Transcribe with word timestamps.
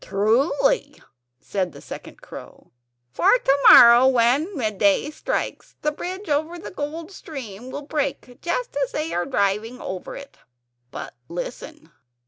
"Truly," 0.03 0.99
said 1.39 1.73
the 1.73 1.79
second 1.79 2.23
crow; 2.23 2.71
"for 3.11 3.37
to 3.37 3.57
morrow, 3.69 4.07
when 4.07 4.57
midday 4.57 5.11
strikes, 5.11 5.75
the 5.83 5.91
bridge 5.91 6.27
over 6.27 6.57
the 6.57 6.71
Gold 6.71 7.11
Stream 7.11 7.69
will 7.69 7.83
break 7.85 8.41
just 8.41 8.75
as 8.83 8.93
they 8.93 9.13
are 9.13 9.27
driving 9.27 9.79
over 9.79 10.15
it. 10.15 10.37
But, 10.89 11.13
listen! 11.29 11.91